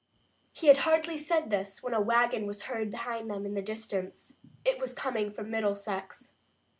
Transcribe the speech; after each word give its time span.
He 0.51 0.65
had 0.65 0.77
hardly 0.77 1.15
said 1.15 1.51
this, 1.51 1.83
when 1.83 1.93
a 1.93 2.01
wagon 2.01 2.47
was 2.47 2.63
heard 2.63 2.89
behind 2.89 3.29
them 3.29 3.45
in 3.45 3.53
the 3.53 3.61
distance. 3.61 4.37
It 4.65 4.79
was 4.79 4.95
coming 4.95 5.31
from 5.31 5.51
Middlesex. 5.51 6.31